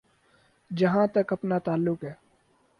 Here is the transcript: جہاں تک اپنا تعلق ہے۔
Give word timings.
جہاں 0.71 1.07
تک 1.07 1.33
اپنا 1.33 1.59
تعلق 1.59 2.03
ہے۔ 2.03 2.13